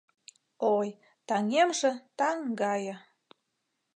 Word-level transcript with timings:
Ой, 0.77 0.87
таҥемже 1.27 1.91
таҥ 2.17 2.37
гае 2.61 2.95